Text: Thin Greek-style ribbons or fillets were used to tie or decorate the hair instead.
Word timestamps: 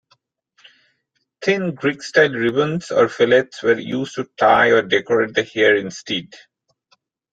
Thin 1.45 1.75
Greek-style 1.75 2.31
ribbons 2.33 2.89
or 2.89 3.07
fillets 3.07 3.61
were 3.61 3.77
used 3.77 4.15
to 4.15 4.27
tie 4.35 4.69
or 4.69 4.81
decorate 4.81 5.35
the 5.35 5.43
hair 5.43 5.75
instead. 5.75 6.33